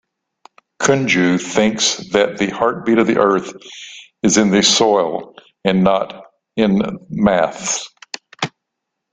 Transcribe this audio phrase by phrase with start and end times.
[0.81, 3.53] Kunju thinks that the heartbeat of earth
[4.23, 6.25] is in soil and not
[6.57, 6.81] in
[7.11, 7.87] maths.